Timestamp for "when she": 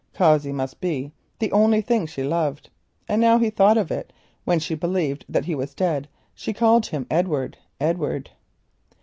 4.45-4.73